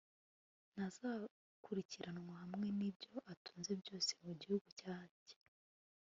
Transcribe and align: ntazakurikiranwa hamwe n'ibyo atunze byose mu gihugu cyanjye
ntazakurikiranwa 0.73 2.33
hamwe 2.43 2.67
n'ibyo 2.77 3.13
atunze 3.33 3.71
byose 3.81 4.11
mu 4.25 4.31
gihugu 4.41 4.67
cyanjye 4.81 5.33